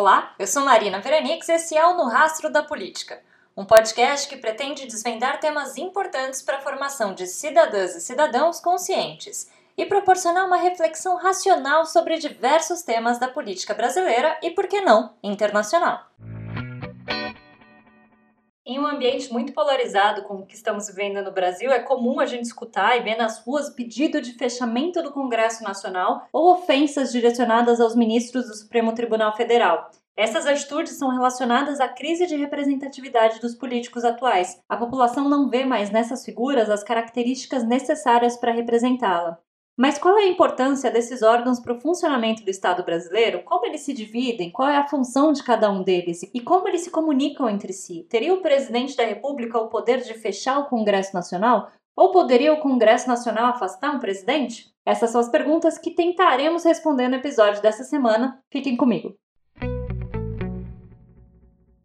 Olá, 0.00 0.32
eu 0.38 0.46
sou 0.46 0.64
Marina 0.64 1.00
Veranix 1.00 1.48
e 1.48 1.54
esse 1.54 1.76
é 1.76 1.84
o 1.84 1.96
No 1.96 2.04
Rastro 2.04 2.48
da 2.48 2.62
Política, 2.62 3.20
um 3.56 3.64
podcast 3.64 4.28
que 4.28 4.36
pretende 4.36 4.86
desvendar 4.86 5.40
temas 5.40 5.76
importantes 5.76 6.40
para 6.40 6.58
a 6.58 6.60
formação 6.60 7.14
de 7.14 7.26
cidadãs 7.26 7.96
e 7.96 8.00
cidadãos 8.00 8.60
conscientes 8.60 9.50
e 9.76 9.84
proporcionar 9.84 10.46
uma 10.46 10.56
reflexão 10.56 11.16
racional 11.16 11.84
sobre 11.84 12.16
diversos 12.16 12.82
temas 12.82 13.18
da 13.18 13.26
política 13.26 13.74
brasileira 13.74 14.38
e, 14.40 14.52
por 14.52 14.68
que 14.68 14.80
não, 14.80 15.14
internacional. 15.20 16.06
Em 18.68 18.78
um 18.78 18.86
ambiente 18.86 19.32
muito 19.32 19.54
polarizado 19.54 20.24
como 20.24 20.40
o 20.40 20.46
que 20.46 20.54
estamos 20.54 20.88
vivendo 20.88 21.24
no 21.24 21.32
Brasil, 21.32 21.72
é 21.72 21.78
comum 21.78 22.20
a 22.20 22.26
gente 22.26 22.44
escutar 22.44 22.98
e 22.98 23.00
ver 23.00 23.16
nas 23.16 23.38
ruas 23.38 23.70
pedido 23.70 24.20
de 24.20 24.34
fechamento 24.34 25.02
do 25.02 25.10
Congresso 25.10 25.64
Nacional 25.64 26.28
ou 26.30 26.52
ofensas 26.52 27.10
direcionadas 27.10 27.80
aos 27.80 27.96
ministros 27.96 28.46
do 28.46 28.54
Supremo 28.54 28.92
Tribunal 28.92 29.34
Federal. 29.34 29.90
Essas 30.14 30.44
atitudes 30.44 30.98
são 30.98 31.08
relacionadas 31.08 31.80
à 31.80 31.88
crise 31.88 32.26
de 32.26 32.36
representatividade 32.36 33.40
dos 33.40 33.54
políticos 33.54 34.04
atuais. 34.04 34.60
A 34.68 34.76
população 34.76 35.30
não 35.30 35.48
vê 35.48 35.64
mais 35.64 35.90
nessas 35.90 36.22
figuras 36.22 36.68
as 36.68 36.84
características 36.84 37.64
necessárias 37.64 38.36
para 38.36 38.52
representá-la. 38.52 39.38
Mas 39.78 39.96
qual 39.96 40.18
é 40.18 40.22
a 40.24 40.28
importância 40.28 40.90
desses 40.90 41.22
órgãos 41.22 41.60
para 41.60 41.72
o 41.72 41.80
funcionamento 41.80 42.42
do 42.42 42.50
Estado 42.50 42.82
brasileiro? 42.82 43.44
Como 43.44 43.64
eles 43.64 43.82
se 43.82 43.92
dividem? 43.92 44.50
Qual 44.50 44.68
é 44.68 44.76
a 44.76 44.88
função 44.88 45.32
de 45.32 45.40
cada 45.40 45.70
um 45.70 45.84
deles? 45.84 46.28
E 46.34 46.40
como 46.40 46.66
eles 46.66 46.80
se 46.80 46.90
comunicam 46.90 47.48
entre 47.48 47.72
si? 47.72 48.04
Teria 48.10 48.34
o 48.34 48.42
presidente 48.42 48.96
da 48.96 49.04
República 49.04 49.56
o 49.56 49.68
poder 49.68 50.00
de 50.00 50.14
fechar 50.14 50.58
o 50.58 50.66
Congresso 50.66 51.14
Nacional? 51.14 51.70
Ou 51.94 52.10
poderia 52.10 52.52
o 52.52 52.60
Congresso 52.60 53.06
Nacional 53.06 53.46
afastar 53.46 53.94
um 53.94 54.00
presidente? 54.00 54.68
Essas 54.84 55.10
são 55.10 55.20
as 55.20 55.28
perguntas 55.28 55.78
que 55.78 55.92
tentaremos 55.92 56.64
responder 56.64 57.06
no 57.06 57.14
episódio 57.14 57.62
dessa 57.62 57.84
semana. 57.84 58.42
Fiquem 58.50 58.76
comigo. 58.76 59.14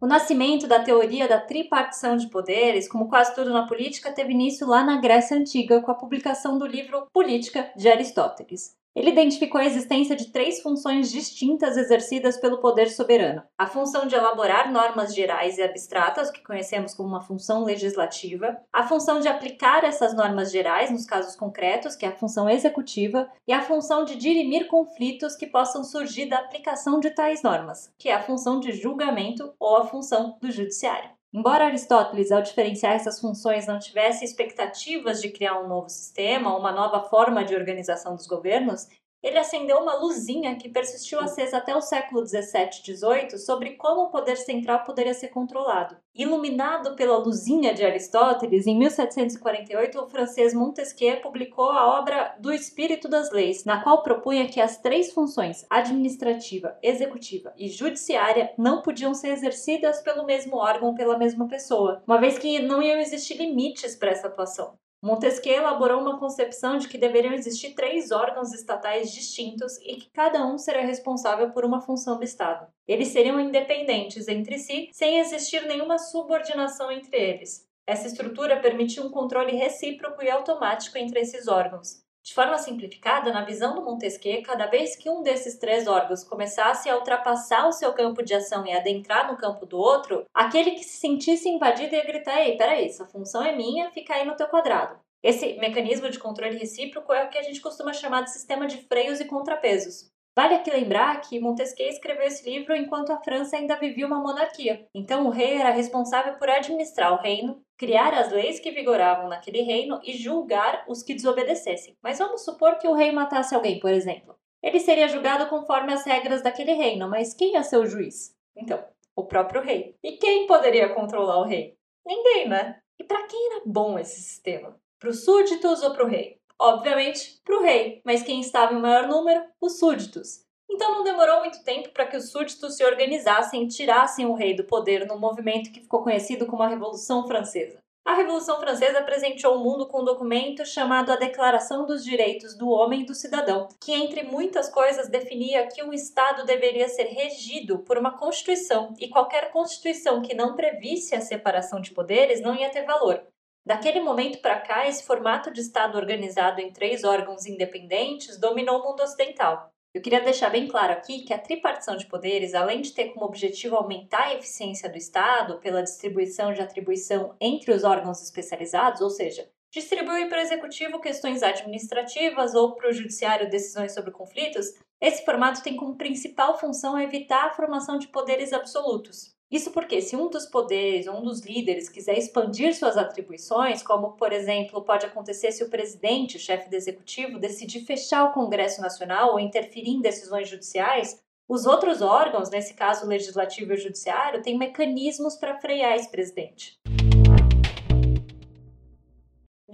O 0.04 0.06
nascimento 0.06 0.66
da 0.66 0.84
teoria 0.84 1.26
da 1.26 1.40
tripartição 1.40 2.14
de 2.14 2.26
poderes, 2.26 2.86
como 2.86 3.08
quase 3.08 3.34
tudo 3.34 3.50
na 3.50 3.66
política, 3.66 4.12
teve 4.12 4.34
início 4.34 4.66
lá 4.66 4.84
na 4.84 5.00
Grécia 5.00 5.34
Antiga, 5.34 5.80
com 5.80 5.90
a 5.90 5.94
publicação 5.94 6.58
do 6.58 6.66
livro 6.66 7.06
Política 7.10 7.72
de 7.74 7.88
Aristóteles. 7.88 8.76
Ele 8.94 9.10
identificou 9.10 9.60
a 9.60 9.64
existência 9.64 10.14
de 10.14 10.30
três 10.30 10.62
funções 10.62 11.10
distintas 11.10 11.76
exercidas 11.76 12.36
pelo 12.36 12.60
poder 12.60 12.88
soberano: 12.88 13.42
a 13.58 13.66
função 13.66 14.06
de 14.06 14.14
elaborar 14.14 14.70
normas 14.70 15.12
gerais 15.12 15.58
e 15.58 15.62
abstratas, 15.62 16.30
que 16.30 16.44
conhecemos 16.44 16.94
como 16.94 17.08
uma 17.08 17.20
função 17.20 17.64
legislativa, 17.64 18.56
a 18.72 18.86
função 18.86 19.18
de 19.18 19.26
aplicar 19.26 19.82
essas 19.82 20.14
normas 20.14 20.52
gerais 20.52 20.90
nos 20.90 21.06
casos 21.06 21.34
concretos, 21.34 21.96
que 21.96 22.06
é 22.06 22.08
a 22.08 22.16
função 22.16 22.48
executiva, 22.48 23.28
e 23.48 23.52
a 23.52 23.62
função 23.62 24.04
de 24.04 24.14
dirimir 24.14 24.68
conflitos 24.68 25.34
que 25.34 25.46
possam 25.46 25.82
surgir 25.82 26.26
da 26.26 26.38
aplicação 26.38 27.00
de 27.00 27.10
tais 27.10 27.42
normas, 27.42 27.92
que 27.98 28.08
é 28.08 28.14
a 28.14 28.22
função 28.22 28.60
de 28.60 28.72
julgamento 28.72 29.52
ou 29.58 29.76
a 29.76 29.86
função 29.86 30.38
do 30.40 30.52
judiciário. 30.52 31.10
Embora 31.34 31.64
Aristóteles, 31.64 32.30
ao 32.30 32.40
diferenciar 32.40 32.94
essas 32.94 33.20
funções, 33.20 33.66
não 33.66 33.76
tivesse 33.76 34.24
expectativas 34.24 35.20
de 35.20 35.30
criar 35.30 35.60
um 35.60 35.66
novo 35.66 35.88
sistema, 35.88 36.56
uma 36.56 36.70
nova 36.70 37.08
forma 37.08 37.44
de 37.44 37.56
organização 37.56 38.14
dos 38.14 38.28
governos, 38.28 38.86
ele 39.24 39.38
acendeu 39.38 39.78
uma 39.78 39.94
luzinha 39.94 40.54
que 40.54 40.68
persistiu 40.68 41.18
acesa 41.18 41.56
até 41.56 41.74
o 41.74 41.80
século 41.80 42.20
17 42.20 42.80
e 42.80 42.82
18 42.84 43.38
sobre 43.38 43.70
como 43.70 44.02
o 44.02 44.10
poder 44.10 44.36
central 44.36 44.84
poderia 44.84 45.14
ser 45.14 45.28
controlado. 45.28 45.96
Iluminado 46.14 46.94
pela 46.94 47.16
luzinha 47.16 47.72
de 47.72 47.82
Aristóteles, 47.82 48.66
em 48.66 48.78
1748 48.78 49.98
o 49.98 50.06
francês 50.06 50.52
Montesquieu 50.52 51.22
publicou 51.22 51.70
a 51.70 51.98
obra 51.98 52.36
Do 52.38 52.52
Espírito 52.52 53.08
das 53.08 53.32
Leis, 53.32 53.64
na 53.64 53.82
qual 53.82 54.02
propunha 54.02 54.46
que 54.46 54.60
as 54.60 54.76
três 54.76 55.10
funções, 55.10 55.64
administrativa, 55.70 56.76
executiva 56.82 57.54
e 57.56 57.68
judiciária, 57.68 58.52
não 58.58 58.82
podiam 58.82 59.14
ser 59.14 59.28
exercidas 59.28 60.02
pelo 60.02 60.26
mesmo 60.26 60.56
órgão 60.56 60.94
pela 60.94 61.16
mesma 61.16 61.48
pessoa, 61.48 62.02
uma 62.06 62.20
vez 62.20 62.38
que 62.38 62.60
não 62.60 62.82
iam 62.82 63.00
existir 63.00 63.38
limites 63.38 63.96
para 63.96 64.10
essa 64.10 64.26
atuação. 64.26 64.78
Montesquieu 65.04 65.56
elaborou 65.56 66.00
uma 66.00 66.18
concepção 66.18 66.78
de 66.78 66.88
que 66.88 66.96
deveriam 66.96 67.34
existir 67.34 67.74
três 67.74 68.10
órgãos 68.10 68.54
estatais 68.54 69.12
distintos 69.12 69.76
e 69.82 69.96
que 69.96 70.10
cada 70.10 70.46
um 70.46 70.56
seria 70.56 70.80
responsável 70.80 71.50
por 71.50 71.62
uma 71.62 71.78
função 71.78 72.16
do 72.16 72.24
Estado. 72.24 72.66
Eles 72.88 73.08
seriam 73.08 73.38
independentes 73.38 74.28
entre 74.28 74.56
si, 74.56 74.88
sem 74.92 75.18
existir 75.18 75.66
nenhuma 75.66 75.98
subordinação 75.98 76.90
entre 76.90 77.18
eles. 77.18 77.68
Essa 77.86 78.06
estrutura 78.06 78.60
permitia 78.60 79.02
um 79.02 79.10
controle 79.10 79.54
recíproco 79.54 80.22
e 80.22 80.30
automático 80.30 80.96
entre 80.96 81.20
esses 81.20 81.48
órgãos. 81.48 82.03
De 82.24 82.32
forma 82.32 82.56
simplificada, 82.56 83.30
na 83.30 83.44
visão 83.44 83.74
do 83.74 83.84
Montesquieu, 83.84 84.42
cada 84.42 84.66
vez 84.66 84.96
que 84.96 85.10
um 85.10 85.22
desses 85.22 85.58
três 85.58 85.86
órgãos 85.86 86.24
começasse 86.24 86.88
a 86.88 86.96
ultrapassar 86.96 87.68
o 87.68 87.72
seu 87.72 87.92
campo 87.92 88.22
de 88.22 88.32
ação 88.32 88.66
e 88.66 88.72
adentrar 88.72 89.30
no 89.30 89.36
campo 89.36 89.66
do 89.66 89.76
outro, 89.76 90.24
aquele 90.32 90.70
que 90.70 90.84
se 90.84 90.96
sentisse 90.96 91.50
invadido 91.50 91.94
ia 91.94 92.02
gritar: 92.02 92.40
Ei, 92.40 92.56
peraí, 92.56 92.86
essa 92.86 93.04
função 93.04 93.44
é 93.44 93.54
minha, 93.54 93.90
fica 93.90 94.14
aí 94.14 94.24
no 94.24 94.36
teu 94.36 94.48
quadrado. 94.48 94.98
Esse 95.22 95.58
mecanismo 95.58 96.08
de 96.08 96.18
controle 96.18 96.56
recíproco 96.56 97.12
é 97.12 97.24
o 97.24 97.28
que 97.28 97.36
a 97.36 97.42
gente 97.42 97.60
costuma 97.60 97.92
chamar 97.92 98.22
de 98.22 98.32
sistema 98.32 98.66
de 98.66 98.78
freios 98.88 99.20
e 99.20 99.26
contrapesos. 99.26 100.10
Vale 100.36 100.54
aqui 100.54 100.70
lembrar 100.70 101.20
que 101.20 101.38
Montesquieu 101.38 101.88
escreveu 101.88 102.26
esse 102.26 102.48
livro 102.48 102.74
enquanto 102.74 103.12
a 103.12 103.22
França 103.22 103.56
ainda 103.56 103.76
vivia 103.76 104.06
uma 104.06 104.18
monarquia. 104.18 104.84
Então 104.92 105.26
o 105.26 105.30
rei 105.30 105.58
era 105.58 105.70
responsável 105.70 106.34
por 106.38 106.48
administrar 106.48 107.12
o 107.12 107.22
reino, 107.22 107.62
criar 107.76 108.14
as 108.14 108.30
leis 108.30 108.60
que 108.60 108.70
vigoravam 108.70 109.28
naquele 109.28 109.62
reino 109.62 110.00
e 110.02 110.12
julgar 110.12 110.84
os 110.88 111.02
que 111.02 111.14
desobedecessem. 111.14 111.96
Mas 112.02 112.18
vamos 112.18 112.44
supor 112.44 112.78
que 112.78 112.88
o 112.88 112.94
rei 112.94 113.12
matasse 113.12 113.54
alguém, 113.54 113.80
por 113.80 113.90
exemplo. 113.90 114.36
Ele 114.62 114.80
seria 114.80 115.08
julgado 115.08 115.46
conforme 115.48 115.92
as 115.92 116.04
regras 116.04 116.42
daquele 116.42 116.72
reino, 116.72 117.08
mas 117.08 117.34
quem 117.34 117.52
ia 117.52 117.62
ser 117.62 117.76
o 117.76 117.86
juiz? 117.86 118.34
Então, 118.56 118.82
o 119.14 119.24
próprio 119.24 119.62
rei. 119.62 119.96
E 120.02 120.12
quem 120.12 120.46
poderia 120.46 120.94
controlar 120.94 121.38
o 121.38 121.44
rei? 121.44 121.76
Ninguém, 122.06 122.48
né? 122.48 122.78
E 122.98 123.04
para 123.04 123.26
quem 123.26 123.52
era 123.52 123.62
bom 123.66 123.98
esse 123.98 124.20
sistema? 124.20 124.80
Para 124.98 125.10
os 125.10 125.24
súditos 125.24 125.82
ou 125.82 125.92
para 125.92 126.04
o 126.04 126.08
rei? 126.08 126.40
obviamente, 126.58 127.40
para 127.44 127.56
o 127.56 127.62
rei, 127.62 128.00
mas 128.04 128.22
quem 128.22 128.40
estava 128.40 128.74
em 128.74 128.80
maior 128.80 129.08
número? 129.08 129.44
Os 129.60 129.78
súditos. 129.78 130.43
Então 130.74 130.90
não 130.90 131.04
demorou 131.04 131.38
muito 131.38 131.62
tempo 131.62 131.90
para 131.90 132.04
que 132.04 132.16
os 132.16 132.32
súditos 132.32 132.76
se 132.76 132.84
organizassem 132.84 133.62
e 133.62 133.68
tirassem 133.68 134.26
o 134.26 134.34
rei 134.34 134.56
do 134.56 134.64
poder 134.64 135.06
no 135.06 135.16
movimento 135.16 135.70
que 135.70 135.80
ficou 135.80 136.02
conhecido 136.02 136.46
como 136.46 136.64
a 136.64 136.66
Revolução 136.66 137.28
Francesa. 137.28 137.78
A 138.04 138.14
Revolução 138.14 138.58
Francesa 138.58 139.00
presenteou 139.00 139.54
o 139.54 139.62
mundo 139.62 139.86
com 139.86 140.00
um 140.00 140.04
documento 140.04 140.66
chamado 140.66 141.12
a 141.12 141.16
Declaração 141.16 141.86
dos 141.86 142.04
Direitos 142.04 142.58
do 142.58 142.68
Homem 142.68 143.02
e 143.02 143.06
do 143.06 143.14
Cidadão, 143.14 143.68
que, 143.80 143.92
entre 143.92 144.24
muitas 144.24 144.68
coisas, 144.68 145.08
definia 145.08 145.68
que 145.68 145.80
o 145.80 145.94
Estado 145.94 146.44
deveria 146.44 146.88
ser 146.88 147.04
regido 147.04 147.78
por 147.78 147.96
uma 147.96 148.18
Constituição 148.18 148.92
e 148.98 149.08
qualquer 149.08 149.52
Constituição 149.52 150.22
que 150.22 150.34
não 150.34 150.56
previsse 150.56 151.14
a 151.14 151.20
separação 151.20 151.80
de 151.80 151.92
poderes 151.92 152.40
não 152.40 152.52
ia 152.52 152.68
ter 152.68 152.84
valor. 152.84 153.22
Daquele 153.64 154.00
momento 154.00 154.40
para 154.40 154.60
cá, 154.60 154.88
esse 154.88 155.04
formato 155.04 155.52
de 155.52 155.60
Estado 155.60 155.96
organizado 155.96 156.60
em 156.60 156.72
três 156.72 157.04
órgãos 157.04 157.46
independentes 157.46 158.38
dominou 158.38 158.80
o 158.80 158.82
mundo 158.82 159.04
ocidental. 159.04 159.72
Eu 159.94 160.02
queria 160.02 160.20
deixar 160.20 160.50
bem 160.50 160.66
claro 160.66 160.92
aqui 160.92 161.20
que 161.20 161.32
a 161.32 161.38
tripartição 161.38 161.96
de 161.96 162.06
poderes, 162.06 162.52
além 162.52 162.80
de 162.80 162.92
ter 162.92 163.10
como 163.12 163.26
objetivo 163.26 163.76
aumentar 163.76 164.24
a 164.24 164.34
eficiência 164.34 164.88
do 164.88 164.98
Estado 164.98 165.60
pela 165.60 165.84
distribuição 165.84 166.52
de 166.52 166.60
atribuição 166.60 167.36
entre 167.40 167.70
os 167.70 167.84
órgãos 167.84 168.20
especializados, 168.20 169.00
ou 169.00 169.08
seja, 169.08 169.48
distribuir 169.72 170.28
para 170.28 170.38
o 170.38 170.40
executivo 170.40 171.00
questões 171.00 171.44
administrativas 171.44 172.56
ou 172.56 172.74
para 172.74 172.90
o 172.90 172.92
judiciário 172.92 173.48
decisões 173.48 173.94
sobre 173.94 174.10
conflitos, 174.10 174.66
esse 175.00 175.24
formato 175.24 175.62
tem 175.62 175.76
como 175.76 175.96
principal 175.96 176.58
função 176.58 176.98
evitar 176.98 177.44
a 177.46 177.54
formação 177.54 177.96
de 177.96 178.08
poderes 178.08 178.52
absolutos. 178.52 179.33
Isso 179.50 179.70
porque, 179.70 180.00
se 180.00 180.16
um 180.16 180.28
dos 180.28 180.46
poderes, 180.46 181.06
um 181.06 181.22
dos 181.22 181.42
líderes, 181.42 181.88
quiser 181.88 182.18
expandir 182.18 182.74
suas 182.74 182.96
atribuições, 182.96 183.82
como, 183.82 184.12
por 184.12 184.32
exemplo, 184.32 184.82
pode 184.82 185.06
acontecer 185.06 185.52
se 185.52 185.62
o 185.62 185.70
presidente, 185.70 186.36
o 186.36 186.40
chefe 186.40 186.68
do 186.68 186.74
executivo, 186.74 187.38
decidir 187.38 187.80
fechar 187.84 188.24
o 188.24 188.32
Congresso 188.32 188.80
Nacional 188.80 189.32
ou 189.32 189.40
interferir 189.40 189.90
em 189.90 190.00
decisões 190.00 190.48
judiciais, 190.48 191.22
os 191.46 191.66
outros 191.66 192.00
órgãos, 192.00 192.50
nesse 192.50 192.72
caso 192.74 193.04
o 193.04 193.08
legislativo 193.08 193.72
e 193.72 193.74
o 193.74 193.78
judiciário, 193.78 194.42
têm 194.42 194.56
mecanismos 194.56 195.36
para 195.36 195.60
frear 195.60 195.94
esse 195.94 196.10
presidente. 196.10 196.78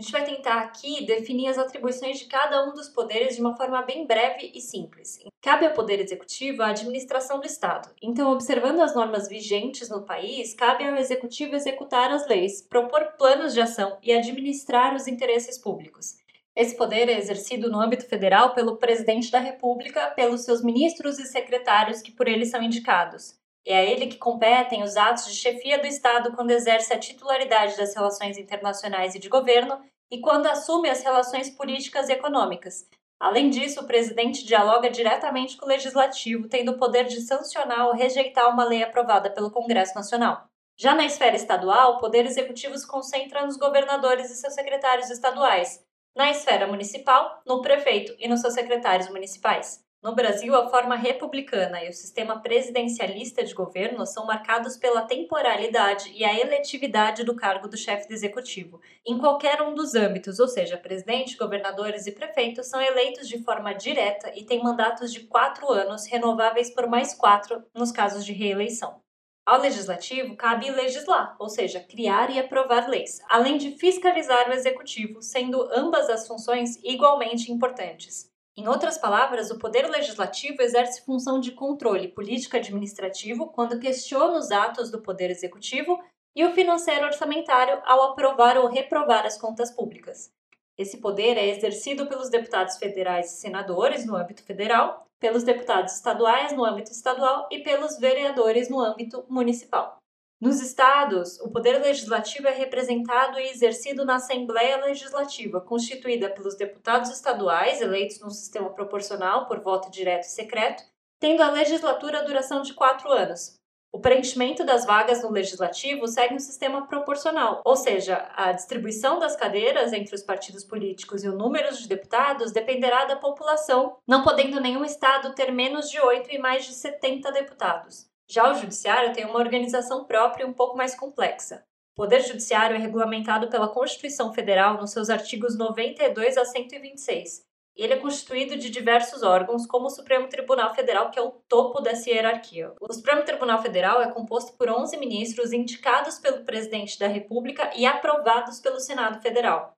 A 0.00 0.02
gente 0.02 0.12
vai 0.12 0.24
tentar 0.24 0.60
aqui 0.60 1.04
definir 1.04 1.48
as 1.48 1.58
atribuições 1.58 2.18
de 2.18 2.24
cada 2.24 2.66
um 2.66 2.72
dos 2.72 2.88
poderes 2.88 3.34
de 3.34 3.42
uma 3.42 3.54
forma 3.54 3.82
bem 3.82 4.06
breve 4.06 4.50
e 4.54 4.58
simples. 4.58 5.18
Cabe 5.42 5.66
ao 5.66 5.74
Poder 5.74 6.00
Executivo 6.00 6.62
a 6.62 6.68
administração 6.68 7.38
do 7.38 7.44
Estado. 7.44 7.90
Então, 8.00 8.32
observando 8.32 8.80
as 8.80 8.94
normas 8.94 9.28
vigentes 9.28 9.90
no 9.90 10.00
país, 10.00 10.54
cabe 10.54 10.84
ao 10.84 10.96
Executivo 10.96 11.54
executar 11.54 12.10
as 12.10 12.26
leis, 12.26 12.62
propor 12.62 13.12
planos 13.18 13.52
de 13.52 13.60
ação 13.60 13.98
e 14.02 14.10
administrar 14.10 14.94
os 14.94 15.06
interesses 15.06 15.58
públicos. 15.58 16.16
Esse 16.56 16.78
poder 16.78 17.10
é 17.10 17.18
exercido 17.18 17.70
no 17.70 17.78
âmbito 17.78 18.08
federal 18.08 18.54
pelo 18.54 18.78
Presidente 18.78 19.30
da 19.30 19.38
República, 19.38 20.12
pelos 20.16 20.46
seus 20.46 20.64
ministros 20.64 21.18
e 21.18 21.26
secretários 21.26 22.00
que 22.00 22.10
por 22.10 22.26
ele 22.26 22.46
são 22.46 22.62
indicados. 22.62 23.38
É 23.66 23.76
a 23.76 23.82
ele 23.82 24.06
que 24.06 24.16
competem 24.16 24.82
os 24.82 24.96
atos 24.96 25.26
de 25.26 25.34
chefia 25.34 25.78
do 25.78 25.86
Estado 25.86 26.32
quando 26.32 26.50
exerce 26.50 26.92
a 26.92 26.98
titularidade 26.98 27.76
das 27.76 27.94
relações 27.94 28.38
internacionais 28.38 29.14
e 29.14 29.18
de 29.18 29.28
governo 29.28 29.80
e 30.10 30.20
quando 30.20 30.46
assume 30.46 30.88
as 30.88 31.02
relações 31.02 31.50
políticas 31.50 32.08
e 32.08 32.12
econômicas. 32.12 32.88
Além 33.20 33.50
disso, 33.50 33.82
o 33.82 33.86
presidente 33.86 34.46
dialoga 34.46 34.88
diretamente 34.88 35.56
com 35.58 35.66
o 35.66 35.68
legislativo, 35.68 36.48
tendo 36.48 36.72
o 36.72 36.78
poder 36.78 37.04
de 37.04 37.20
sancionar 37.20 37.86
ou 37.86 37.94
rejeitar 37.94 38.48
uma 38.50 38.64
lei 38.64 38.82
aprovada 38.82 39.28
pelo 39.28 39.50
Congresso 39.50 39.94
Nacional. 39.94 40.48
Já 40.74 40.94
na 40.94 41.04
esfera 41.04 41.36
estadual, 41.36 41.96
o 41.96 41.98
poder 41.98 42.24
executivo 42.24 42.78
se 42.78 42.88
concentra 42.88 43.44
nos 43.44 43.58
governadores 43.58 44.30
e 44.30 44.36
seus 44.36 44.54
secretários 44.54 45.10
estaduais. 45.10 45.84
Na 46.16 46.30
esfera 46.30 46.66
municipal, 46.66 47.42
no 47.46 47.60
prefeito 47.60 48.16
e 48.18 48.26
nos 48.26 48.40
seus 48.40 48.54
secretários 48.54 49.10
municipais. 49.10 49.84
No 50.02 50.14
Brasil, 50.14 50.56
a 50.56 50.66
forma 50.70 50.96
republicana 50.96 51.84
e 51.84 51.90
o 51.90 51.92
sistema 51.92 52.40
presidencialista 52.40 53.44
de 53.44 53.52
governo 53.52 54.06
são 54.06 54.24
marcados 54.24 54.78
pela 54.78 55.02
temporalidade 55.02 56.10
e 56.14 56.24
a 56.24 56.32
eletividade 56.40 57.22
do 57.22 57.36
cargo 57.36 57.68
do 57.68 57.76
chefe 57.76 58.08
do 58.08 58.14
executivo, 58.14 58.80
em 59.06 59.18
qualquer 59.18 59.60
um 59.60 59.74
dos 59.74 59.94
âmbitos, 59.94 60.40
ou 60.40 60.48
seja, 60.48 60.78
presidente, 60.78 61.36
governadores 61.36 62.06
e 62.06 62.12
prefeitos 62.12 62.68
são 62.68 62.80
eleitos 62.80 63.28
de 63.28 63.44
forma 63.44 63.74
direta 63.74 64.32
e 64.34 64.42
têm 64.42 64.62
mandatos 64.62 65.12
de 65.12 65.20
quatro 65.20 65.70
anos, 65.70 66.06
renováveis 66.06 66.70
por 66.70 66.86
mais 66.86 67.12
quatro 67.12 67.62
nos 67.74 67.92
casos 67.92 68.24
de 68.24 68.32
reeleição. 68.32 69.02
Ao 69.44 69.60
legislativo 69.60 70.34
cabe 70.34 70.70
legislar, 70.70 71.36
ou 71.38 71.50
seja, 71.50 71.78
criar 71.78 72.30
e 72.30 72.38
aprovar 72.38 72.88
leis, 72.88 73.20
além 73.28 73.58
de 73.58 73.72
fiscalizar 73.72 74.48
o 74.48 74.54
executivo, 74.54 75.20
sendo 75.20 75.68
ambas 75.70 76.08
as 76.08 76.26
funções 76.26 76.76
igualmente 76.82 77.52
importantes. 77.52 78.29
Em 78.60 78.68
outras 78.68 78.98
palavras, 78.98 79.50
o 79.50 79.58
poder 79.58 79.88
legislativo 79.88 80.60
exerce 80.60 81.00
função 81.00 81.40
de 81.40 81.52
controle 81.52 82.08
político-administrativo 82.08 83.46
quando 83.46 83.80
questiona 83.80 84.36
os 84.36 84.50
atos 84.50 84.90
do 84.90 85.00
poder 85.00 85.30
executivo 85.30 85.98
e 86.36 86.44
o 86.44 86.52
financeiro 86.52 87.06
orçamentário 87.06 87.80
ao 87.86 88.10
aprovar 88.10 88.58
ou 88.58 88.68
reprovar 88.68 89.24
as 89.24 89.38
contas 89.38 89.70
públicas. 89.70 90.30
Esse 90.76 90.98
poder 90.98 91.38
é 91.38 91.48
exercido 91.48 92.06
pelos 92.06 92.28
deputados 92.28 92.76
federais 92.76 93.32
e 93.32 93.40
senadores 93.40 94.04
no 94.04 94.14
âmbito 94.14 94.42
federal, 94.42 95.06
pelos 95.18 95.42
deputados 95.42 95.94
estaduais 95.94 96.52
no 96.52 96.62
âmbito 96.62 96.90
estadual 96.90 97.48
e 97.50 97.60
pelos 97.60 97.98
vereadores 97.98 98.68
no 98.68 98.78
âmbito 98.78 99.24
municipal. 99.26 99.99
Nos 100.40 100.58
estados, 100.62 101.38
o 101.40 101.50
poder 101.50 101.82
legislativo 101.82 102.48
é 102.48 102.50
representado 102.50 103.38
e 103.38 103.50
exercido 103.50 104.06
na 104.06 104.14
Assembleia 104.14 104.78
Legislativa, 104.78 105.60
constituída 105.60 106.30
pelos 106.30 106.56
deputados 106.56 107.10
estaduais, 107.10 107.82
eleitos 107.82 108.20
no 108.20 108.30
sistema 108.30 108.70
proporcional 108.70 109.46
por 109.46 109.60
voto 109.60 109.90
direto 109.90 110.22
e 110.22 110.30
secreto, 110.30 110.82
tendo 111.18 111.42
a 111.42 111.50
legislatura 111.50 112.20
a 112.20 112.22
duração 112.22 112.62
de 112.62 112.72
quatro 112.72 113.12
anos. 113.12 113.60
O 113.92 114.00
preenchimento 114.00 114.64
das 114.64 114.86
vagas 114.86 115.22
no 115.22 115.30
legislativo 115.30 116.06
segue 116.06 116.36
um 116.36 116.38
sistema 116.38 116.86
proporcional, 116.86 117.60
ou 117.62 117.76
seja, 117.76 118.30
a 118.34 118.50
distribuição 118.52 119.18
das 119.18 119.36
cadeiras 119.36 119.92
entre 119.92 120.14
os 120.14 120.22
partidos 120.22 120.64
políticos 120.64 121.22
e 121.22 121.28
o 121.28 121.36
número 121.36 121.70
de 121.76 121.86
deputados 121.86 122.50
dependerá 122.50 123.04
da 123.04 123.16
população, 123.16 123.98
não 124.08 124.22
podendo 124.22 124.58
nenhum 124.58 124.86
estado 124.86 125.34
ter 125.34 125.52
menos 125.52 125.90
de 125.90 126.00
oito 126.00 126.32
e 126.32 126.38
mais 126.38 126.64
de 126.64 126.72
70 126.72 127.30
deputados. 127.30 128.09
Já 128.30 128.48
o 128.48 128.54
Judiciário 128.54 129.12
tem 129.12 129.24
uma 129.24 129.40
organização 129.40 130.04
própria 130.04 130.46
um 130.46 130.52
pouco 130.52 130.76
mais 130.76 130.94
complexa. 130.94 131.64
O 131.94 131.96
Poder 131.96 132.20
Judiciário 132.20 132.76
é 132.76 132.78
regulamentado 132.78 133.50
pela 133.50 133.66
Constituição 133.66 134.32
Federal 134.32 134.80
nos 134.80 134.92
seus 134.92 135.10
artigos 135.10 135.58
92 135.58 136.36
a 136.36 136.44
126. 136.44 137.44
Ele 137.74 137.92
é 137.92 137.98
constituído 137.98 138.56
de 138.56 138.70
diversos 138.70 139.24
órgãos, 139.24 139.66
como 139.66 139.86
o 139.86 139.90
Supremo 139.90 140.28
Tribunal 140.28 140.72
Federal, 140.72 141.10
que 141.10 141.18
é 141.18 141.22
o 141.22 141.32
topo 141.48 141.80
dessa 141.80 142.08
hierarquia. 142.08 142.72
O 142.80 142.92
Supremo 142.92 143.24
Tribunal 143.24 143.60
Federal 143.60 144.00
é 144.00 144.12
composto 144.12 144.56
por 144.56 144.70
11 144.70 144.96
ministros 144.96 145.52
indicados 145.52 146.20
pelo 146.20 146.44
presidente 146.44 147.00
da 147.00 147.08
República 147.08 147.72
e 147.74 147.84
aprovados 147.84 148.60
pelo 148.60 148.78
Senado 148.78 149.20
Federal. 149.20 149.76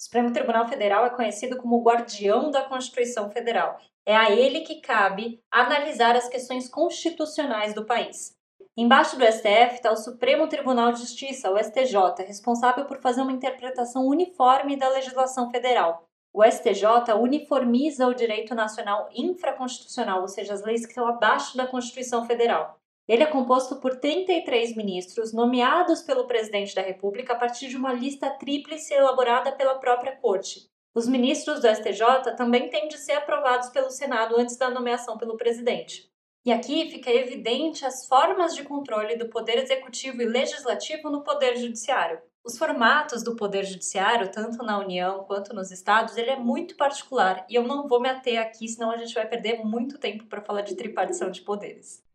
O 0.00 0.02
Supremo 0.02 0.32
Tribunal 0.32 0.66
Federal 0.66 1.04
é 1.04 1.10
conhecido 1.10 1.58
como 1.58 1.76
o 1.76 1.82
guardião 1.82 2.50
da 2.50 2.64
Constituição 2.64 3.30
Federal 3.30 3.78
é 4.06 4.16
a 4.16 4.30
ele 4.30 4.60
que 4.60 4.80
cabe 4.80 5.42
analisar 5.50 6.16
as 6.16 6.26
questões 6.26 6.70
constitucionais 6.70 7.74
do 7.74 7.84
país. 7.84 8.34
Embaixo 8.74 9.18
do 9.18 9.26
STF 9.26 9.74
está 9.74 9.92
o 9.92 9.96
Supremo 9.96 10.48
Tribunal 10.48 10.90
de 10.90 11.00
Justiça, 11.00 11.50
o 11.50 11.58
STJ, 11.58 12.24
responsável 12.26 12.86
por 12.86 12.98
fazer 13.02 13.20
uma 13.20 13.30
interpretação 13.30 14.06
uniforme 14.06 14.74
da 14.74 14.88
legislação 14.88 15.50
federal. 15.50 16.08
O 16.32 16.42
STJ 16.42 17.12
uniformiza 17.20 18.06
o 18.06 18.14
direito 18.14 18.54
nacional 18.54 19.06
infraconstitucional, 19.14 20.22
ou 20.22 20.28
seja, 20.28 20.54
as 20.54 20.64
leis 20.64 20.86
que 20.86 20.92
estão 20.92 21.06
abaixo 21.06 21.58
da 21.58 21.66
Constituição 21.66 22.24
Federal. 22.24 22.79
Ele 23.10 23.24
é 23.24 23.26
composto 23.26 23.74
por 23.80 23.96
33 23.96 24.76
ministros 24.76 25.32
nomeados 25.32 26.00
pelo 26.00 26.28
presidente 26.28 26.76
da 26.76 26.80
República 26.80 27.32
a 27.32 27.36
partir 27.36 27.66
de 27.66 27.76
uma 27.76 27.92
lista 27.92 28.30
tríplice 28.30 28.94
elaborada 28.94 29.50
pela 29.50 29.80
própria 29.80 30.14
Corte. 30.14 30.70
Os 30.94 31.08
ministros 31.08 31.58
do 31.58 31.66
STJ 31.66 32.36
também 32.36 32.70
têm 32.70 32.86
de 32.86 32.96
ser 32.96 33.14
aprovados 33.14 33.68
pelo 33.70 33.90
Senado 33.90 34.36
antes 34.38 34.56
da 34.56 34.70
nomeação 34.70 35.18
pelo 35.18 35.36
presidente. 35.36 36.08
E 36.44 36.52
aqui 36.52 36.88
fica 36.88 37.10
evidente 37.10 37.84
as 37.84 38.06
formas 38.06 38.54
de 38.54 38.62
controle 38.62 39.16
do 39.16 39.28
poder 39.28 39.58
executivo 39.58 40.22
e 40.22 40.26
legislativo 40.26 41.10
no 41.10 41.24
poder 41.24 41.56
judiciário. 41.56 42.20
Os 42.44 42.56
formatos 42.56 43.24
do 43.24 43.34
poder 43.34 43.64
judiciário, 43.64 44.30
tanto 44.30 44.62
na 44.62 44.78
União 44.78 45.24
quanto 45.24 45.52
nos 45.52 45.72
estados, 45.72 46.16
ele 46.16 46.30
é 46.30 46.38
muito 46.38 46.76
particular 46.76 47.44
e 47.50 47.56
eu 47.56 47.64
não 47.64 47.88
vou 47.88 48.00
me 48.00 48.08
ater 48.08 48.40
aqui, 48.40 48.68
senão 48.68 48.92
a 48.92 48.96
gente 48.96 49.14
vai 49.14 49.26
perder 49.26 49.64
muito 49.64 49.98
tempo 49.98 50.26
para 50.26 50.40
falar 50.40 50.60
de 50.60 50.76
tripartição 50.76 51.28
de 51.28 51.40
poderes. 51.40 52.08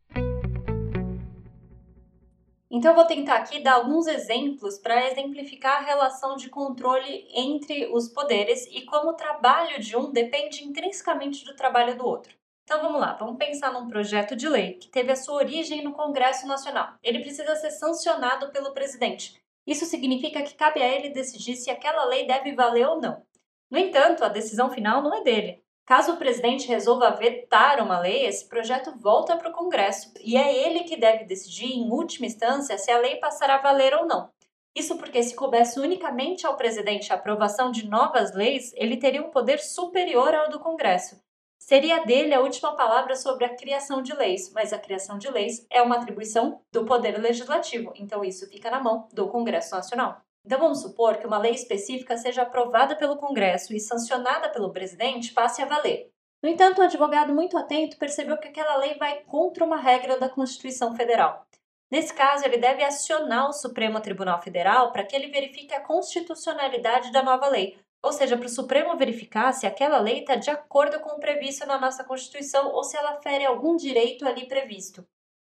Então, 2.70 2.92
eu 2.92 2.96
vou 2.96 3.06
tentar 3.06 3.36
aqui 3.36 3.60
dar 3.60 3.74
alguns 3.74 4.08
exemplos 4.08 4.78
para 4.80 5.08
exemplificar 5.08 5.78
a 5.78 5.86
relação 5.86 6.36
de 6.36 6.50
controle 6.50 7.28
entre 7.32 7.88
os 7.94 8.10
poderes 8.10 8.66
e 8.72 8.82
como 8.86 9.12
o 9.12 9.16
trabalho 9.16 9.80
de 9.80 9.96
um 9.96 10.12
depende 10.12 10.64
intrinsecamente 10.64 11.46
do 11.46 11.56
trabalho 11.56 11.96
do 11.96 12.06
outro. 12.06 12.36
Então 12.66 12.82
vamos 12.82 13.00
lá, 13.00 13.14
vamos 13.14 13.38
pensar 13.38 13.72
num 13.72 13.88
projeto 13.88 14.36
de 14.36 14.50
lei 14.50 14.74
que 14.74 14.88
teve 14.88 15.12
a 15.12 15.16
sua 15.16 15.36
origem 15.36 15.84
no 15.84 15.94
Congresso 15.94 16.48
Nacional. 16.48 16.96
Ele 17.04 17.20
precisa 17.20 17.56
ser 17.56 17.70
sancionado 17.70 18.52
pelo 18.52 18.74
presidente. 18.74 19.40
Isso 19.68 19.86
significa 19.86 20.42
que 20.42 20.56
cabe 20.56 20.82
a 20.82 20.88
ele 20.88 21.10
decidir 21.10 21.56
se 21.56 21.70
aquela 21.70 22.06
lei 22.06 22.26
deve 22.26 22.56
valer 22.56 22.88
ou 22.88 23.00
não. 23.00 23.24
No 23.70 23.78
entanto, 23.78 24.24
a 24.24 24.30
decisão 24.30 24.72
final 24.72 25.04
não 25.04 25.14
é 25.14 25.22
dele. 25.22 25.64
Caso 25.86 26.14
o 26.14 26.18
presidente 26.18 26.68
resolva 26.68 27.12
vetar 27.12 27.80
uma 27.80 28.00
lei, 28.00 28.26
esse 28.26 28.50
projeto 28.50 28.92
volta 28.98 29.38
para 29.38 29.50
o 29.50 29.54
Congresso 29.54 30.12
e 30.20 30.36
é 30.36 30.68
ele 30.68 30.84
que 30.84 30.98
deve 30.98 31.26
decidir, 31.26 31.74
em 31.74 31.92
última 31.92 32.26
instância, 32.26 32.76
se 32.76 32.90
a 32.90 32.98
lei 32.98 33.18
passará 33.18 33.56
a 33.56 33.62
valer 33.62 33.94
ou 33.94 34.08
não. 34.08 34.32
Isso 34.76 34.98
porque, 34.98 35.22
se 35.22 35.36
coubesse 35.36 35.80
unicamente 35.80 36.46
ao 36.46 36.58
presidente 36.58 37.14
a 37.14 37.16
aprovação 37.16 37.72
de 37.72 37.88
novas 37.88 38.34
leis, 38.34 38.74
ele 38.76 38.98
teria 38.98 39.22
um 39.22 39.30
poder 39.30 39.60
superior 39.60 40.34
ao 40.34 40.50
do 40.50 40.60
Congresso. 40.60 41.24
Seria 41.60 42.04
dele 42.04 42.34
a 42.34 42.42
última 42.42 42.76
palavra 42.76 43.16
sobre 43.16 43.46
a 43.46 43.56
criação 43.56 44.02
de 44.02 44.14
leis, 44.14 44.52
mas 44.54 44.74
a 44.74 44.80
criação 44.80 45.20
de 45.20 45.30
leis 45.30 45.66
é 45.70 45.82
uma 45.82 45.98
atribuição 45.98 46.62
do 46.72 46.84
Poder 46.84 47.18
Legislativo, 47.20 47.94
então 47.96 48.24
isso 48.24 48.48
fica 48.50 48.70
na 48.70 48.80
mão 48.80 49.08
do 49.14 49.30
Congresso 49.30 49.74
Nacional. 49.74 50.22
Então 50.46 50.60
vamos 50.60 50.82
supor 50.82 51.18
que 51.18 51.26
uma 51.26 51.40
lei 51.40 51.54
específica 51.54 52.16
seja 52.18 52.44
aprovada 52.44 52.96
pelo 52.96 53.18
Congresso 53.18 53.74
e 53.74 53.80
sancionada 53.80 54.48
pelo 54.50 54.72
presidente 54.72 55.34
passe 55.34 55.62
a 55.62 55.66
valer. 55.66 56.12
No 56.44 56.48
entanto, 56.48 56.80
um 56.80 56.84
advogado 56.84 57.34
muito 57.34 57.58
atento 57.58 57.98
percebeu 57.98 58.38
que 58.38 58.48
aquela 58.48 58.76
lei 58.78 58.96
vai 58.96 59.22
contra 59.22 59.66
uma 59.66 59.78
regra 59.78 60.20
da 60.20 60.30
Constituição 60.30 60.96
Federal. 60.96 61.48
Nesse 61.90 62.14
caso, 62.14 62.46
ele 62.46 62.58
deve 62.58 62.84
acionar 62.84 63.50
o 63.50 63.54
Supremo 63.54 64.00
Tribunal 64.00 64.40
Federal 64.40 64.92
para 64.92 65.04
que 65.04 65.16
ele 65.16 65.32
verifique 65.32 65.74
a 65.74 65.82
constitucionalidade 65.82 67.12
da 67.12 67.24
nova 67.24 67.48
lei, 67.48 67.80
ou 68.04 68.12
seja, 68.12 68.38
para 68.38 68.46
o 68.46 68.50
Supremo 68.50 68.96
verificar 68.96 69.52
se 69.52 69.66
aquela 69.66 69.98
lei 69.98 70.20
está 70.20 70.36
de 70.36 70.52
acordo 70.52 71.00
com 71.00 71.16
o 71.16 71.20
previsto 71.20 71.66
na 71.66 71.80
nossa 71.80 72.04
Constituição 72.04 72.72
ou 72.72 72.84
se 72.84 72.96
ela 72.96 73.20
fere 73.22 73.46
algum 73.46 73.76
direito 73.76 74.28
ali 74.28 74.48
previsto. 74.48 75.04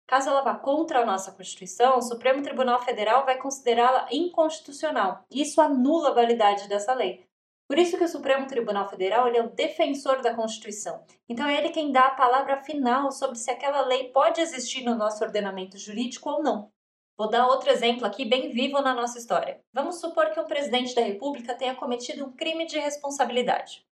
Caso 0.06 0.28
ela 0.30 0.42
vá 0.42 0.54
contra 0.54 1.00
a 1.00 1.04
nossa 1.04 1.32
Constituição, 1.32 1.98
o 1.98 2.02
Supremo 2.02 2.42
Tribunal 2.42 2.80
Federal 2.80 3.24
vai 3.24 3.38
considerá-la 3.38 4.06
inconstitucional. 4.12 5.24
Isso 5.30 5.60
anula 5.60 6.10
a 6.10 6.14
validade 6.14 6.68
dessa 6.68 6.94
lei. 6.94 7.26
Por 7.66 7.78
isso 7.78 7.98
que 7.98 8.04
o 8.04 8.08
Supremo 8.08 8.46
Tribunal 8.46 8.88
Federal 8.88 9.26
é 9.26 9.42
o 9.42 9.50
defensor 9.50 10.22
da 10.22 10.32
Constituição. 10.32 11.04
Então 11.28 11.48
é 11.48 11.58
ele 11.58 11.70
quem 11.70 11.90
dá 11.90 12.06
a 12.06 12.14
palavra 12.14 12.62
final 12.62 13.10
sobre 13.10 13.36
se 13.36 13.50
aquela 13.50 13.80
lei 13.80 14.10
pode 14.10 14.40
existir 14.40 14.84
no 14.84 14.94
nosso 14.94 15.24
ordenamento 15.24 15.76
jurídico 15.76 16.30
ou 16.30 16.42
não. 16.42 16.70
Vou 17.18 17.28
dar 17.28 17.48
outro 17.48 17.70
exemplo 17.70 18.06
aqui 18.06 18.24
bem 18.24 18.50
vivo 18.50 18.80
na 18.80 18.94
nossa 18.94 19.18
história. 19.18 19.60
Vamos 19.72 20.00
supor 20.00 20.30
que 20.30 20.38
um 20.38 20.44
presidente 20.44 20.94
da 20.94 21.00
República 21.00 21.54
tenha 21.54 21.74
cometido 21.74 22.24
um 22.24 22.32
crime 22.32 22.66
de 22.66 22.78
responsabilidade. 22.78 23.84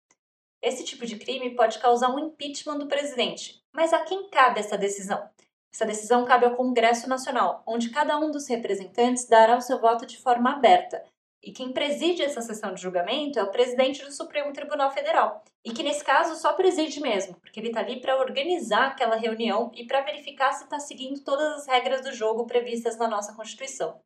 Esse 0.62 0.84
tipo 0.84 1.04
de 1.04 1.16
crime 1.16 1.56
pode 1.56 1.78
causar 1.78 2.10
um 2.14 2.18
impeachment 2.18 2.78
do 2.78 2.86
presidente, 2.86 3.62
mas 3.72 3.92
a 3.92 4.04
quem 4.04 4.28
cabe 4.28 4.60
essa 4.60 4.78
decisão? 4.78 5.28
Essa 5.74 5.86
decisão 5.86 6.24
cabe 6.24 6.46
ao 6.46 6.54
Congresso 6.54 7.08
Nacional, 7.08 7.64
onde 7.66 7.90
cada 7.90 8.16
um 8.16 8.30
dos 8.30 8.46
representantes 8.46 9.26
dará 9.26 9.56
o 9.56 9.60
seu 9.60 9.80
voto 9.80 10.06
de 10.06 10.16
forma 10.16 10.52
aberta. 10.52 11.02
E 11.42 11.50
quem 11.50 11.72
preside 11.72 12.22
essa 12.22 12.40
sessão 12.40 12.72
de 12.72 12.80
julgamento 12.80 13.40
é 13.40 13.42
o 13.42 13.50
presidente 13.50 14.04
do 14.04 14.12
Supremo 14.12 14.52
Tribunal 14.52 14.92
Federal. 14.92 15.42
E 15.64 15.72
que 15.72 15.82
nesse 15.82 16.04
caso 16.04 16.40
só 16.40 16.52
preside 16.52 17.00
mesmo, 17.00 17.34
porque 17.40 17.58
ele 17.58 17.70
está 17.70 17.80
ali 17.80 18.00
para 18.00 18.20
organizar 18.20 18.86
aquela 18.86 19.16
reunião 19.16 19.72
e 19.74 19.84
para 19.84 20.02
verificar 20.02 20.52
se 20.52 20.62
está 20.62 20.78
seguindo 20.78 21.24
todas 21.24 21.62
as 21.62 21.66
regras 21.66 22.02
do 22.02 22.12
jogo 22.12 22.46
previstas 22.46 22.96
na 22.96 23.08
nossa 23.08 23.34
Constituição. 23.34 24.00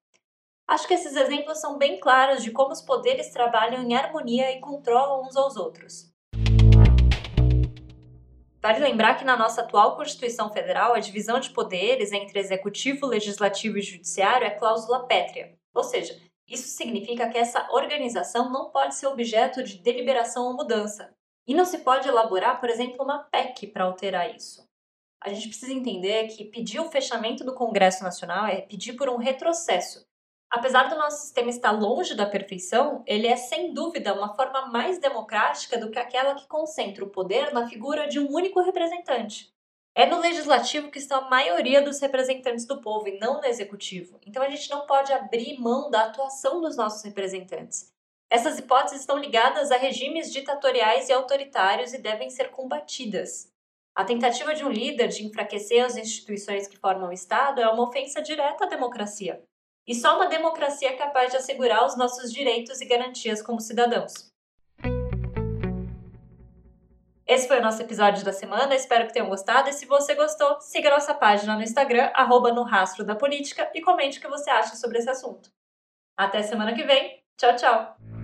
Acho 0.67 0.89
que 0.89 0.95
esses 0.95 1.15
exemplos 1.17 1.61
são 1.61 1.77
bem 1.77 2.01
claros 2.01 2.43
de 2.43 2.51
como 2.51 2.73
os 2.73 2.81
poderes 2.81 3.31
trabalham 3.31 3.83
em 3.83 3.95
harmonia 3.95 4.51
e 4.53 4.61
controlam 4.61 5.21
uns 5.21 5.37
aos 5.37 5.59
outros. 5.59 6.11
Vale 8.69 8.81
lembrar 8.81 9.15
que 9.15 9.25
na 9.25 9.35
nossa 9.35 9.63
atual 9.63 9.97
Constituição 9.97 10.53
Federal, 10.53 10.93
a 10.93 11.01
divisão 11.01 11.41
de 11.41 11.49
poderes 11.49 12.13
entre 12.13 12.39
executivo, 12.39 13.07
legislativo 13.07 13.79
e 13.79 13.81
judiciário 13.81 14.47
é 14.47 14.51
cláusula 14.51 15.07
pétrea. 15.07 15.57
Ou 15.73 15.83
seja, 15.83 16.21
isso 16.47 16.69
significa 16.69 17.31
que 17.31 17.39
essa 17.39 17.67
organização 17.73 18.53
não 18.53 18.69
pode 18.69 18.95
ser 18.95 19.07
objeto 19.07 19.63
de 19.63 19.79
deliberação 19.79 20.49
ou 20.49 20.53
mudança. 20.53 21.11
E 21.47 21.55
não 21.55 21.65
se 21.65 21.79
pode 21.79 22.07
elaborar, 22.07 22.61
por 22.61 22.69
exemplo, 22.69 23.03
uma 23.03 23.21
PEC 23.21 23.69
para 23.69 23.85
alterar 23.85 24.37
isso. 24.37 24.69
A 25.25 25.33
gente 25.33 25.49
precisa 25.49 25.73
entender 25.73 26.27
que 26.27 26.45
pedir 26.45 26.79
o 26.79 26.91
fechamento 26.91 27.43
do 27.43 27.55
Congresso 27.55 28.05
Nacional 28.05 28.49
é 28.49 28.61
pedir 28.61 28.97
por 28.97 29.09
um 29.09 29.17
retrocesso. 29.17 30.07
Apesar 30.51 30.89
do 30.89 30.97
nosso 30.97 31.21
sistema 31.23 31.51
estar 31.51 31.73
longe 31.73 32.15
da 32.15 32.25
perfeição, 32.25 33.03
ele 33.07 33.27
é 33.27 33.37
sem 33.37 33.75
dúvida 33.75 34.15
uma 34.15 34.35
forma 34.35 34.67
mais 34.67 34.99
democrática 34.99 35.77
do 35.77 35.91
que 35.91 35.99
aquela 35.99 36.35
que 36.35 36.47
concentra 36.47 37.05
o 37.05 37.11
poder 37.11 37.53
na 37.53 37.69
figura 37.69 38.09
de 38.09 38.19
um 38.19 38.33
único 38.33 38.61
representante. 38.63 39.53
É 39.95 40.07
no 40.07 40.21
legislativo 40.21 40.91
que 40.91 40.99
está 40.99 41.19
a 41.19 41.29
maioria 41.29 41.83
dos 41.83 42.01
representantes 42.01 42.65
do 42.65 42.81
povo 42.81 43.09
e 43.09 43.19
não 43.19 43.41
no 43.41 43.45
executivo. 43.45 44.19
Então 44.25 44.43
a 44.43 44.49
gente 44.49 44.71
não 44.71 44.87
pode 44.87 45.13
abrir 45.13 45.59
mão 45.59 45.91
da 45.91 46.05
atuação 46.05 46.61
dos 46.61 46.77
nossos 46.77 47.03
representantes. 47.03 47.93
Essas 48.31 48.59
hipóteses 48.59 49.01
estão 49.01 49.19
ligadas 49.19 49.71
a 49.71 49.77
regimes 49.77 50.33
ditatoriais 50.33 51.09
e 51.09 51.13
autoritários 51.13 51.93
e 51.93 51.99
devem 51.99 52.31
ser 52.31 52.51
combatidas. 52.51 53.53
A 53.95 54.05
tentativa 54.05 54.55
de 54.55 54.65
um 54.65 54.71
líder 54.71 55.09
de 55.09 55.27
enfraquecer 55.27 55.85
as 55.85 55.97
instituições 55.97 56.69
que 56.69 56.79
formam 56.79 57.09
o 57.09 57.13
Estado 57.13 57.61
é 57.61 57.69
uma 57.69 57.83
ofensa 57.89 58.23
direta 58.23 58.65
à 58.65 58.69
democracia. 58.69 59.43
E 59.89 59.95
só 59.95 60.17
uma 60.17 60.27
democracia 60.27 60.91
é 60.91 60.97
capaz 60.97 61.31
de 61.31 61.39
assegurar 61.39 61.87
os 61.87 61.97
nossos 61.97 62.31
direitos 62.31 62.79
e 62.83 62.85
garantias 62.85 63.41
como 63.41 63.59
cidadãos. 63.59 64.31
Esse 67.27 67.49
foi 67.49 67.59
o 67.59 67.63
nosso 67.63 67.81
episódio 67.81 68.23
da 68.25 68.33
semana, 68.33 68.75
espero 68.75 69.07
que 69.07 69.15
tenham 69.15 69.29
gostado. 69.29 69.71
E 69.71 69.73
se 69.73 69.87
você 69.87 70.15
gostou, 70.15 70.61
siga 70.61 70.91
nossa 70.91 71.15
página 71.15 71.55
no 71.55 71.63
Instagram, 71.63 72.11
arroba 72.15 72.53
no 72.53 72.65
rastro 72.65 73.05
da 73.05 73.17
política, 73.17 73.71
e 73.75 73.81
comente 73.81 74.19
o 74.19 74.21
que 74.21 74.29
você 74.29 74.51
acha 74.51 74.77
sobre 74.77 74.99
esse 74.99 75.09
assunto. 75.09 75.51
Até 76.17 76.43
semana 76.43 76.75
que 76.75 76.85
vem. 76.85 77.23
Tchau, 77.39 77.57
tchau! 77.57 78.18